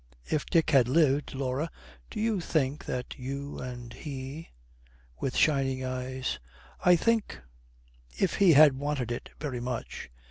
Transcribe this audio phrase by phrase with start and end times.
[0.25, 1.69] 'If Dick had lived, Laura,
[2.09, 4.49] do you think that you and he?'
[5.21, 6.39] With shining eyes,
[6.83, 7.39] 'I think
[8.17, 10.09] if he had wanted it very much.'